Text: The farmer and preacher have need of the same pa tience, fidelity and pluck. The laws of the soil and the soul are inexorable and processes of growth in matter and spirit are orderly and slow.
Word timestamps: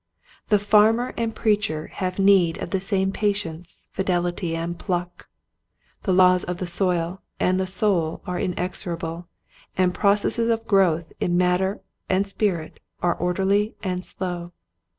The 0.49 0.57
farmer 0.57 1.13
and 1.15 1.35
preacher 1.35 1.85
have 1.85 2.17
need 2.17 2.57
of 2.57 2.71
the 2.71 2.79
same 2.79 3.11
pa 3.13 3.27
tience, 3.27 3.87
fidelity 3.91 4.55
and 4.55 4.79
pluck. 4.79 5.29
The 6.05 6.11
laws 6.11 6.43
of 6.43 6.57
the 6.57 6.65
soil 6.65 7.21
and 7.39 7.59
the 7.59 7.67
soul 7.67 8.23
are 8.25 8.39
inexorable 8.39 9.27
and 9.77 9.93
processes 9.93 10.49
of 10.49 10.65
growth 10.65 11.13
in 11.19 11.37
matter 11.37 11.81
and 12.09 12.27
spirit 12.27 12.79
are 13.03 13.13
orderly 13.13 13.75
and 13.83 14.03
slow. 14.03 14.53